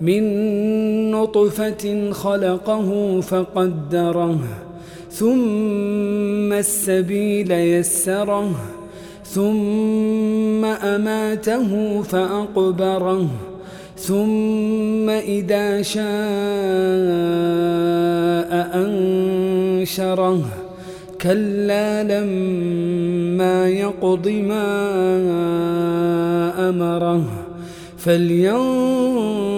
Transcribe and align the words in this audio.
من 0.00 0.22
نطفة 1.10 2.12
خلقه 2.12 3.20
فقدره 3.20 4.38
ثم 5.10 6.52
السبيل 6.52 7.52
يسره 7.52 8.50
ثم 9.24 10.64
أماته 10.64 12.02
فأقبره 12.02 13.28
ثم 13.96 15.10
إذا 15.10 15.82
شاء 15.82 16.02
أنشره. 18.84 20.40
كلا 21.22 22.02
لما 22.02 23.68
يقض 23.68 24.28
ما 24.28 24.68
أمره 26.68 27.24
فلينظر 27.98 29.57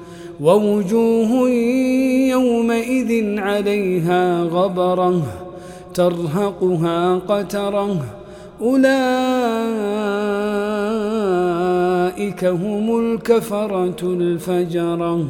ووجوه 0.41 1.49
يومئذ 2.29 3.39
عليها 3.39 4.43
غبرة 4.43 5.21
ترهقها 5.93 7.15
قترة. 7.15 7.97
أولئك 8.61 8.91
هم 12.45 12.99
الكفرة 12.99 14.01
الفجرة. 14.03 15.25